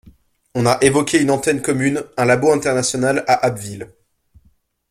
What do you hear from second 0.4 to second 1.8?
on a évoqué une antenne